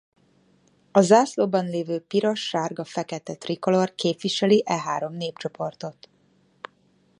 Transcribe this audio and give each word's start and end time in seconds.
A 0.91 1.01
zászlóban 1.01 1.69
levő 1.69 1.99
piros-sárga-fekete 1.99 3.35
trikolór 3.35 3.95
képviseli 3.95 4.63
e 4.65 4.79
három 4.81 5.13
népcsoportot. 5.13 6.09